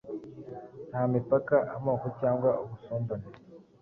nta 0.89 1.01
mipaka, 1.13 1.55
amoko 1.75 2.07
cyangwa 2.19 2.49
ubusumbane; 2.63 3.27